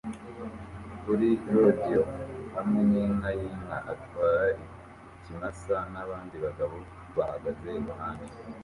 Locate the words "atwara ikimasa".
3.93-5.75